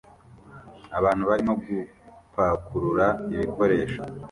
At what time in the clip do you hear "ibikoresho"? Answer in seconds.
3.33-4.01